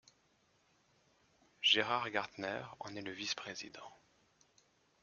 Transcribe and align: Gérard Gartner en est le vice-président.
Gérard 1.61 2.09
Gartner 2.09 2.63
en 2.79 2.95
est 2.95 3.03
le 3.03 3.11
vice-président. 3.11 3.93